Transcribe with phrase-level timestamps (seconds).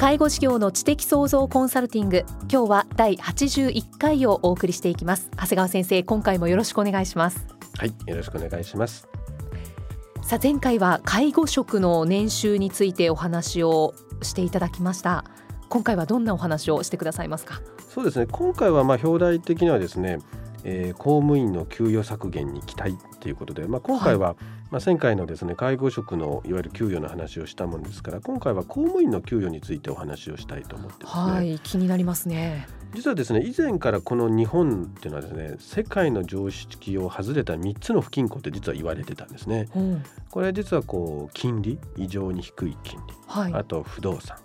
[0.00, 5.28] 介護事業の知的創造コンサルティング今日は第81回をお送りしていきます。
[5.32, 7.46] 長谷川先生今回もよろしくお願いします。
[7.76, 9.06] はいよろしくお願いします。
[10.22, 15.26] さあ前回は介護職の年収についてお話をしていただきました。
[15.68, 17.60] 今回はどんなお話をしてくださいますか？
[17.86, 18.26] そうですね。
[18.32, 20.20] 今回はまあ表題的にはですね、
[20.64, 24.36] えー、公務員の給与削減に期待ということで、まあ、今回は、はい、
[24.70, 31.32] まあ、前回のですね介護職のいわゆる給与の話をしたもんですから今回は公務員の給与についてお話をしたいと思ってますね。
[31.32, 32.68] はい気になりますね。
[32.94, 39.68] 実はですね以前からこの日本っていうのはですね世界の常識を外れた3つの不均衡って実は言われてたんですね。
[39.74, 39.78] う。
[39.80, 44.36] ん、これ実はこう金利異常に低い金利、はい、あと不動産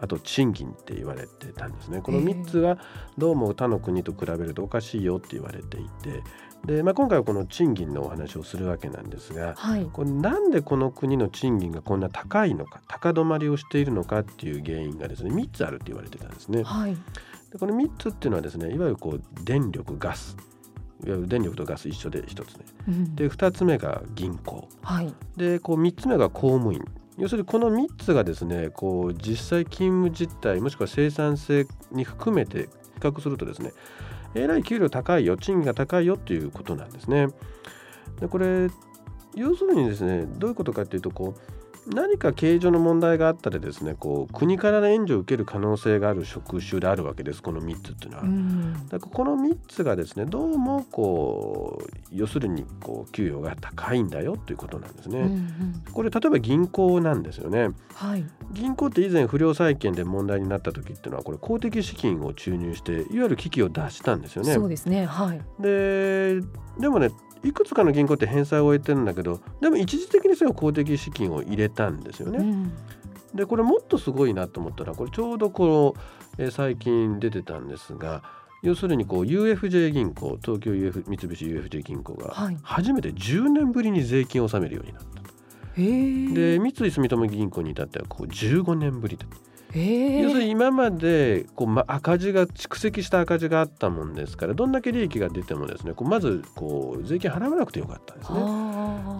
[0.00, 2.00] あと賃金って言われてたんですね。
[2.00, 2.78] この3つは
[3.18, 6.22] どうも他の国と比べるとおかしいよって言われていて
[6.64, 16.62] で、まあ、今回はこの賃金のお話をするわけなんですが、はい、これなんでこの国の賃金がこんな高いのか高止まりをしているのかっていう原因がですね3つあるって言われてたんですね。
[16.62, 16.96] はい、
[17.50, 20.36] でこの3つっていうのはですねいわゆるこう電力ガス。
[21.04, 26.84] いわゆる電力とガス一緒で1つね、うん、で2つ目が銀行、はい、でこう3つ目が公務員
[27.18, 33.72] 要するにこの3つがですねこう実際勤務実態もしくは生産性に含めて比較するとですね
[34.34, 37.28] えらい給料高いよ賃金が高いよっていうことなんですね。
[38.20, 38.68] でこれ
[39.34, 41.40] 要するにですねどういうことかっていうとこう
[41.86, 48.24] 何か経営上の問題があったらですねこう国からの援助を受ける可能性がある職種であるわけですこの3つっていうのは。
[48.88, 55.20] だからこの3つがですねどうもこう要するにこう給与が高いんだよということなんですね。
[55.20, 58.24] うんうん、これ例えば銀行なんですよね、はい。
[58.52, 64.54] 銀行って以前不良債権で問題になった時っていうのはこれ公的資金を注入していわゆる危機を脱したんですよね。
[64.54, 65.04] そうですね。
[65.04, 65.40] はい。
[65.58, 66.40] で
[66.78, 67.10] でもね
[67.44, 72.38] いくつかの銀行って返済を終えてるんだけどでも一時的にその公的資金を入れたんですよね。
[72.38, 72.72] うん、
[73.34, 75.94] でこれもっとすごいなと思ったらこれちょうどこ
[76.38, 78.22] の、え最近出てたんですが
[78.62, 85.22] 要するにこう UFJ 銀行東京 UF 三菱 UFJ 銀行が初めて10年ぶりに税金を納めるようになった。
[85.76, 89.18] で三井住友銀行に至ってはこう15年ぶり
[89.72, 90.20] で。
[90.20, 98.40] 要するに今までこう、ま、赤字が蓄積した赤字があったもんですからどんだけ利益が出てもですねこうまずこう税金払わなくてよかったんですね。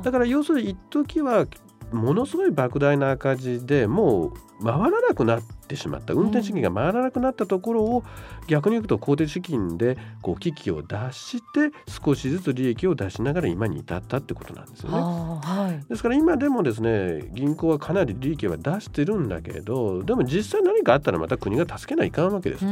[0.03, 1.47] だから要するに一時は
[1.93, 8.05] ものすごい莫大な赤字でもう回らなくなってしまった運転資金が回らなくなったところを、
[8.49, 14.97] 逆に言うと公的資金でこう危機を脱して少しずつ利益を出しながら今に至ったってことなんですよね。
[14.97, 22.65] はい、ですから今でもですね銀行はかなり利益は出してるんだけどでも実際何かあったらまた国が助けないかんわけです。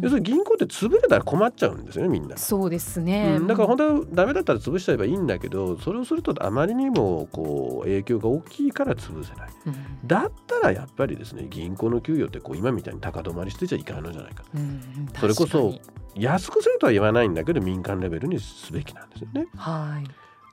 [0.00, 2.36] 要するに銀行って潰れたら困っちゃうんですよねみんな。
[2.36, 9.48] そうですね、うん、だから本当はダメだったら潰しちゃえばいいんだけどそれをするとあまりにもこう影響が大きいから潰せない。
[9.66, 9.74] うん、
[10.06, 11.46] だったらやっぱりですね。
[11.48, 15.78] 銀行の給与ってこう今みたいに高止まりしてちゃいかんのじゃないか,、うん、それこそ
[16.14, 19.46] 安くするとは言わないんだけど民間レベルにすべきなんですよね。
[19.56, 20.02] は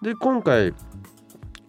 [0.02, 0.74] い、で今回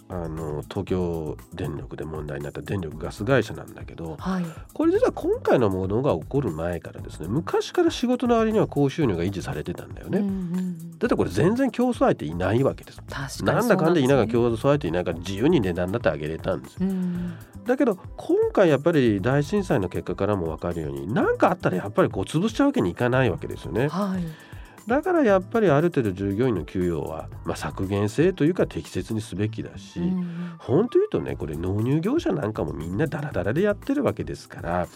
[0.08, 10.20] あの東京電力で問題になった電力ガス会社なんだけど、はい、これ実は今回のものが起こる前からですね昔から仕事の割には高収入が維持されてたんだよね。
[10.20, 13.00] うんうん、だってこれ全然競争相手いないわけです。
[13.44, 16.78] なんだかんだ言いながら競争相手いないから自由に値段だって上げれたんですよ。
[16.82, 17.34] うん、
[17.64, 23.88] だけど今回やっぱり大震災の結果からも分かるように何かあったらやっぱりこう潰しちゃうわけにいかないわけですよね。
[23.88, 24.45] はい
[24.86, 34.88] だからやっぱりある程度従業員の給与は、まあ、削減性というか適切にすべきだし、うん、本当言うとねこれ納入業者なんかもみんなダラダラでやってるわけですから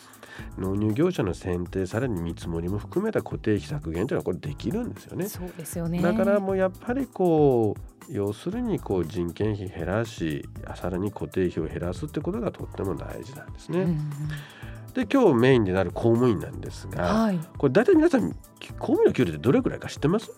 [0.59, 5.29] 納入業者の選定さらに見積もりも含めた固定費削減というのはこれできるんですよね。
[5.29, 13.81] そうですよねだからもうやっぱりこう要するにこう人件費減らしさらに固定費を減らすってことがとっても大事なんですね。
[13.81, 14.11] うん
[14.95, 18.37] で今日メインになる公務員なんですが、はい、これ大体皆さん公
[18.79, 20.31] 務員の給料ってどれくらいか知ってます？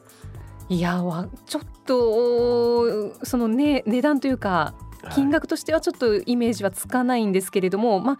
[0.69, 4.75] いやわちょっとその、ね、値段というか
[5.14, 8.19] 金額としてはちょっとイメージはつかないんですけれども、まあ、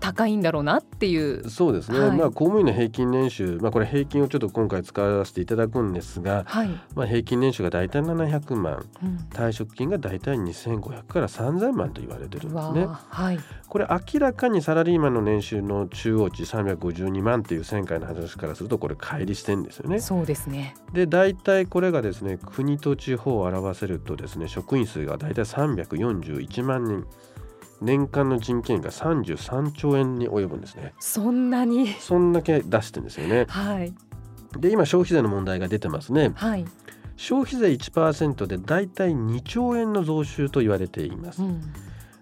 [0.00, 1.48] 高いんだろうなっていう。
[1.48, 12.86] そうですね、はい、まあ、公務員の平均年収、まあ、これ平均をちょっと今回使わせていただくんですが、はい、まあ、平均年収が大体700万、うん、退職金が大体2500から3000万と言われてるんですね。
[12.88, 13.38] はい、
[13.68, 20.00] これ明らかにサラリーマンの年収の中央値352万という前回の話からするとこれ乖離してんですよね。
[20.00, 20.74] そうですね。
[20.92, 27.04] で大体これがですね国と地方を表せるとですね職員数が大体341万人。
[27.80, 30.94] 年間の人件費が33兆円に及ぶんですね。
[31.00, 31.88] そんなに？
[31.94, 33.46] そんだけ出してるんですよね。
[33.48, 33.94] はい。
[34.58, 36.32] で今消費税の問題が出てますね。
[36.34, 36.64] はい。
[37.16, 41.60] 消費税1%でだいたい2兆円の増収と言われています、うん、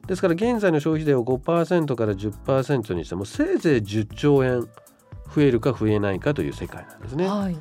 [0.09, 4.63] ですから現在の消費税を5%から10%にしてもせいぜい10兆円
[5.33, 7.57] 増えるか増えないかという世界なんですね、はい、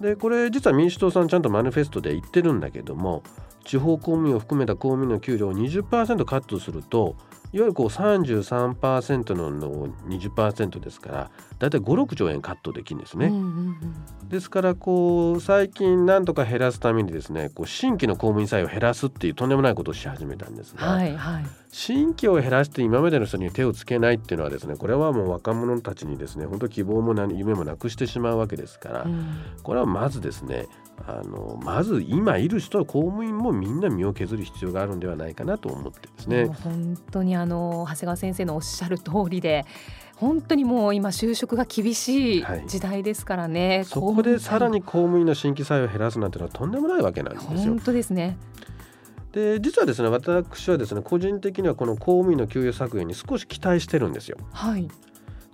[0.00, 3.22] でこれ実は民主党さんちゃんとマニフェストで言ってるんだけども
[3.64, 7.16] 地方公務員を含めた公務員の給料を20%カットすると
[7.52, 13.32] いわゆるこう33%のの20%ですからだいたい56兆円カットできるんですね。
[14.28, 29.26] ですからこう最近なんとか減らすためにですねこう新規の公務員採用を減らすっていうとんでもないことをし始めたんですが、はいはい、新規を減らして今までの人に手をつけないっていうのはですねこれはもう若者たちにですね本当希望も夢もなくしてしまうわけですから、うん、
[29.64, 30.66] これはまずですね
[31.06, 36.46] あのまず今いる人公務員もみんな身を削る必要があるんではないかなと思ってですね。
[36.46, 39.64] 本当にあの長谷川先生のおっしゃる通りで
[40.16, 47.50] 本当にもう今就職が厳しい時代ですからね、はい、そこでさらに公務員の新規採用を減らすなんてのはとんでもないわけなんですよ。
[47.50, 48.36] 本当ですね。
[49.32, 54.36] で実はですね私はですね個人的にはこの公務員の給与削減に少し期待してるんですよ。
[54.52, 54.88] はい、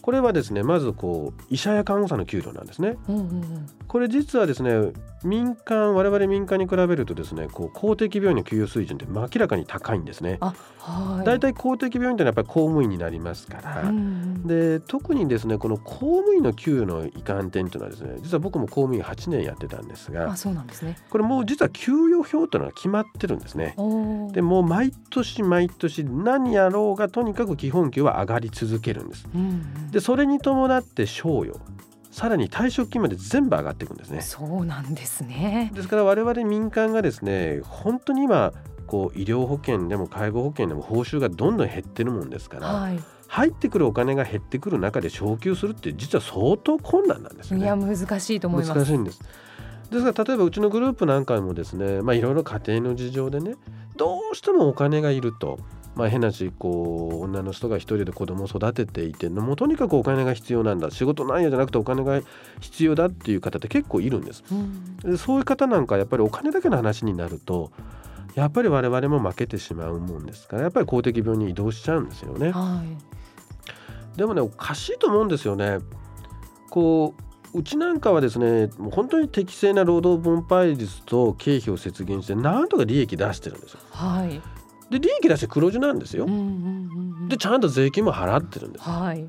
[0.03, 4.93] これはですねまずこう医者や看護師の給料なんですね、うんうんうん、これ実はですね
[5.27, 10.39] 民間我々民間に比べるとですねこう公的病院の給与水準って明らかに高いんですね。
[10.41, 20.97] はい、だいたい公的病院ってのはやっぱり公務員になりますから、うん、で特にですねこの公務員の給与の遺憾点というのはですね実は僕も公務員8年やってたんですがあそうなんですね。
[21.11, 23.75] これもう実は給与表というのは決まってるんですね。
[24.33, 29.27] でもう毎年毎年何やろうがとにかく基本給は上がり続けるんです。
[29.35, 31.59] うん、でそれに伴って賞与
[32.17, 34.23] さらに退職金まで全部上がっていくんですね。
[34.23, 35.71] そうなんですね。
[35.75, 38.55] ですから我々民間がですね本当に今
[38.87, 42.99] こう医療保険でも介護保険でも報酬がどんどん減ってるもんですから、はい、
[43.29, 47.65] 入ってくるお金が減ってくる中で昇給するって実は相当困難なんですよね。
[47.65, 48.79] いや難しいと思います。
[48.79, 49.21] 難しいんです。
[49.91, 53.57] ですから例えばうちのグループなんかもですねまあいろいろ家庭の事情でね
[53.99, 55.59] どうしてもお金がいると
[55.97, 60.91] まあ、変なしこう女の人が一人で子供を育てていてもうとにかくお金が必要なんだ。
[60.91, 62.21] 仕事なんやじゃなくてお金が
[62.61, 67.73] 必要だっていう方って結構いるんです、うん、でそういう方なんかやっぱりお金だけの話になると
[68.35, 72.83] やっぱり我々も負けてしまうもんですからやっぱり公的病に移動しちゃうんですよね、は
[74.15, 75.79] い、でもねおかしいと思うんですよね。
[76.71, 77.15] こ
[77.55, 83.81] ううちなんかはですねもう本当に適正な労働分配率と経費を節減してなんとか利益出してるんですよ。
[83.91, 84.43] はい、
[84.91, 86.27] で利益出して黒字なんですよ、
[87.29, 89.27] でちゃんと税金も払ってるんです、はい、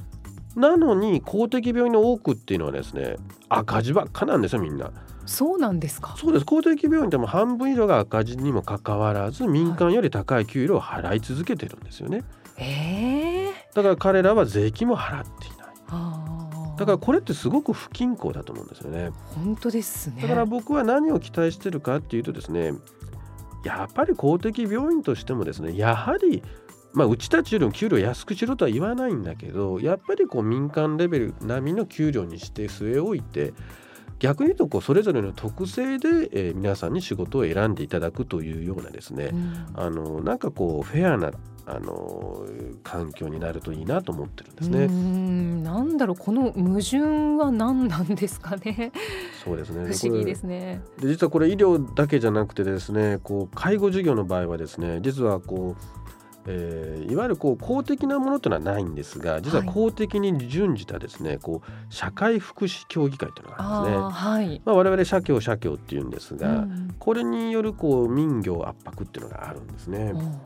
[0.56, 3.16] なのに公的病院の多くっていうのはですね
[3.50, 4.92] 赤字ばっかなんですよみんな。
[5.26, 6.16] そうなんですか？
[6.18, 6.46] そうです。
[6.46, 12.24] 公的病院でも半分以上が赤字にもかかわらず民間より高い給料を払い続けてるんですよね、
[12.56, 15.58] はい、だから彼らは税金も払っていない。
[16.78, 19.10] だからこれってすごく不均衡だと思うんですよね。
[19.34, 20.22] 本当ですね。
[20.22, 22.72] だから僕は何を期待してるかっていうとですね
[23.68, 26.42] やっぱり公的病院としてもですねやはり
[26.94, 33.54] まあ、うちたちよりも給料安くしろとは言わないんだけどやっぱりこう民間レベル並みの給料にして据え置いて
[34.20, 41.32] 逆に言うとこうそれぞれの特性で、えー、皆さんに仕事を選んでいただくというようなですね、うん、あのなんかこうフェアな
[41.70, 42.46] あの
[42.82, 44.86] 環境になるといいなと思ってるんですね。
[44.86, 47.00] うんなんだろうこの矛盾
[47.38, 48.94] は何なんですかね。
[49.44, 49.84] そうですね。
[49.94, 50.82] 不思議ですね。
[51.02, 56.08] で実はこれ医療だけじゃなくてですね、こう介護事業の場合はですね、実はこう
[56.50, 64.08] えー、いわゆるこう公的なものというのはないんですが実は公的に準じたですね、はい、こう社会福祉協議会というのがあるんですね。
[64.14, 70.14] はいまあ、我々社協社協っていうんですが、うん、これによるこう民業圧迫っていうのがあるんですね。
[70.16, 70.40] うん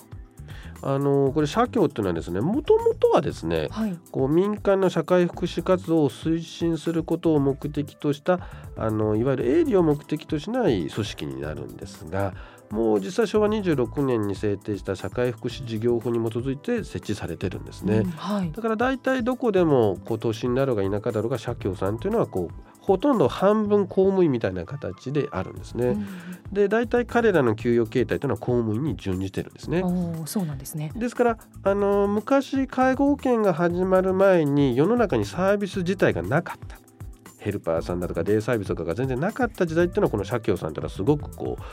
[0.82, 8.40] あのこれ社協っていうのはですねもともとはですね、はい、こう民間の社会福祉活動を推進することを目的とした
[8.76, 12.34] あのいわゆる営利を目的としない組織になるんですが
[12.72, 25.88] もう実際昭和26年に制定した社会福祉事業法に基づいて設置されてるんですね、うんはい、だから大体どこでもこう都心だろうが田舎だろうが社協さんというのはこうほとんど半分公務員みたいな形であるんですね。
[25.88, 26.08] うん、
[26.52, 29.84] で大体彼らの給与形態というのは公務員に準じてるんですね。
[30.26, 36.82] そうなんですねですからあの昔介護保険が始まる前に世の中にサービス自体がなかった。
[37.38, 41.64] ヘルパーさんだとかデイサービスとかが全然なかった時代っていうのはこの社協さんというのはすごくこう、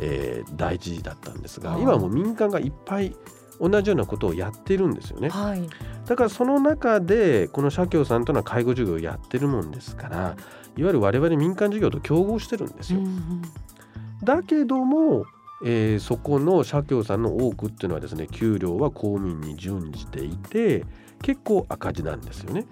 [0.00, 3.14] えー、大事だったんですが今はもう民間がいっぱい
[3.60, 5.68] 同じようなことをやってるんですよね、はい、
[6.06, 10.36] だからその中でこの社協さんというのは介護事業をやってるもんですから
[10.76, 13.00] いわゆる我々民間事業と競合してるんですよ。
[13.00, 13.42] うんうん、
[14.22, 15.24] だけども
[15.62, 20.84] えー、そこの社協さんの多くっていうのはですね給料は公務員に準じていて
[21.20, 22.64] 結構赤字なんですよね。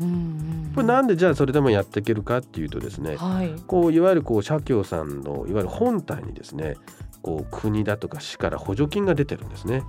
[0.75, 6.77] これなんでじゃあそれでもやっていけるかっていうとですね、はい、こういわゆるこう社協さんのいわゆる本体にですね
[7.23, 9.83] こう国だとか市から補助金が出てるんですね。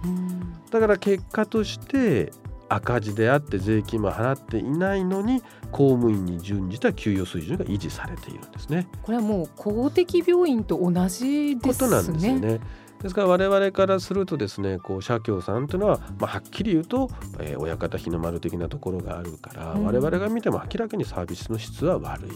[0.72, 2.32] だから結果として
[2.70, 8.88] 赤字であって税金も払っていないのに公務員に準じた給与水準が維持されているんですね。
[9.02, 11.74] これはもう公的病院と同じですね。
[11.74, 12.60] ことなんですよね。
[13.02, 22.32] ですから我々からするとですねこう社協さんというのは、まあ、はっきり言うと、えー、親方日の丸的なところがあるから、うん、我々が見ても明らかにサービスの質は悪い、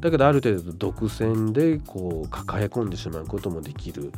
[0.00, 4.12] だけどある程度独占でこう抱え込んでしまうこともできる。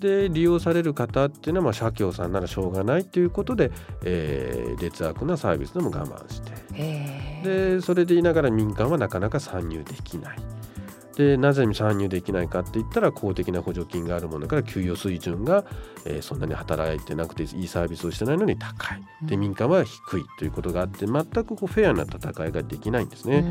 [0.00, 3.72] で利用される方っていうのはまあ社協さんならしょうがないということで、
[4.04, 6.52] えー、劣悪なサービスでも我慢して。
[7.42, 10.57] でそれでいながら民間はなかなか参入できない。
[11.18, 15.64] でなぜ参入できないかって言ったら公的な補助金があるものから給与水準が、
[16.04, 19.02] えー、そんなに働いてなくていいサービスをしてないのに高い。
[19.22, 23.44] で民間は低いということがあって全くこうフェアな戦いができないんですね。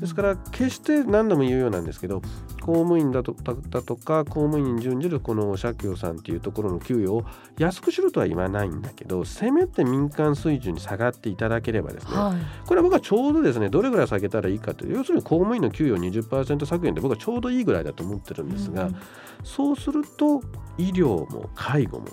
[0.00, 2.22] ですから決して何度も言うようなんですけど
[2.60, 3.34] 公務員だと
[3.70, 7.24] だとか公務員に準じるこの社協さんっていうところの給与を
[7.58, 18.96] 安くしろとは言わないんだけどせめて民間水準に下がっていただければですね、はい、これは僕はちょうどですねどれぐらい下げたらいいかという要するに公務員の給与20%削減で僕はちょうどいいぐらいだと思ってるんですが、うん、
[19.42, 20.42] そうすると
[20.76, 22.08] 医療も介護も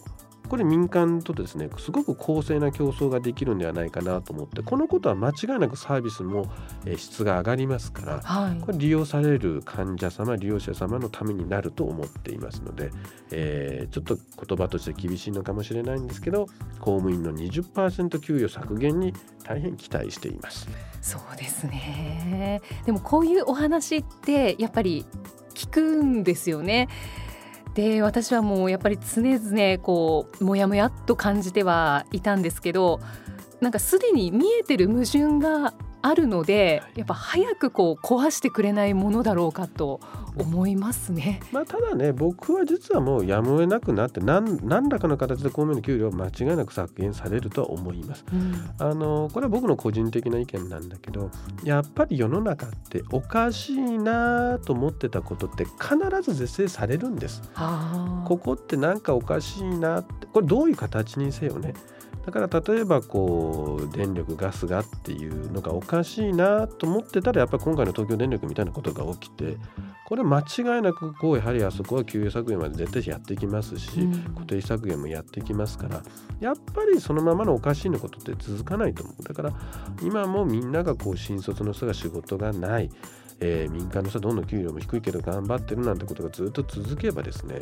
[0.47, 6.51] これ民間とですねすごく公正な競争ができるんではないかなと思ってこのことは間違いなくサービスも
[6.97, 12.91] 質が上がりますから、はい、これ利用される患者様利用者様のためになると思っていますので、
[13.31, 16.47] えー、ちょっと言葉として厳しいのかもしれないんですけど
[16.79, 20.67] 公務員の20%給与削減に大変期待しています。
[21.01, 22.61] そうですね。
[22.85, 25.05] でもこういうお話ってやっぱり
[25.53, 26.89] 聞くんですよね。
[27.75, 33.01] で私はもうやっぱり常々こうもやもやっと感じてはいたんですけど
[33.59, 39.99] なんかすでに見えてる矛盾があるのでやっぱ早くこう壊してくれないものだろうかと
[40.37, 41.39] 思いますね。
[41.51, 48.25] まあ、ただね僕は実はもうやむを得なくなって何何らかの形で公務員の給料は間違いなく削減されるとは思います。
[48.31, 51.29] うん、あのこれは僕の個人的な意見なんだけど
[51.63, 57.41] やっぱり世の中っておかしいなと思ってたことって必ず是正されるんです。
[58.25, 61.73] ここって何かおかしいなってこれどういう形にせよね
[62.25, 69.57] だから例えばこう電力ガスがっていうのがおかしいなと思ってたらやっぱり今回の東京電力みたいなことが起きて
[70.07, 76.03] これ間違いなくこうやはりあそこは給与削減まで絶対やってきますし、うん、固定削減もやってきますから
[76.39, 79.23] やっぱりそのままのおかしいのことって続かないと思う。
[79.23, 79.53] だから
[80.01, 82.89] 今もみんながこう新卒の人が仕事がない
[83.39, 87.59] えー、民間の人はどんどん給料も低いけど頑張ってるなんてことがずっと続けばですね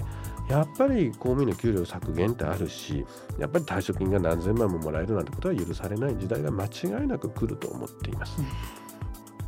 [0.50, 3.06] やっぱり公務員の給料削減ってあるし
[3.40, 6.70] やっぱり退職金が何千万ももらえるなんてことは許されない時代が間違
[7.04, 8.40] いなく来ると思っています。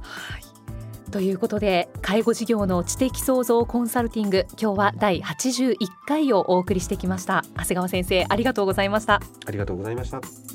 [0.02, 1.12] はい。
[1.12, 5.76] ということで介護事業の知的創造コンサルティング今日は第81
[6.08, 7.44] 回をお送りしてきました。
[7.56, 9.22] 長谷川先生ありがとうございました。
[9.46, 10.55] ありがとうございました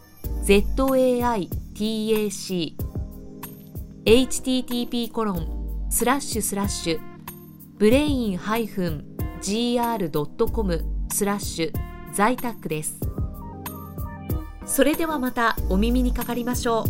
[0.51, 1.47] ZAITAC
[4.03, 6.99] http コロンスラッシュスラッシュ
[7.77, 8.75] ブレイン -gr.com
[11.09, 11.71] スラッシュ
[12.13, 12.99] 在宅です。
[14.65, 16.83] それではまたお耳にかかりましょう。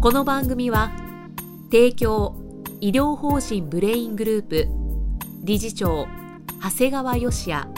[0.00, 0.90] この番組は
[1.70, 2.34] 提供
[2.80, 4.68] 医療法人ブレイングループ
[5.44, 6.08] 理事長
[6.62, 7.77] 長谷川義也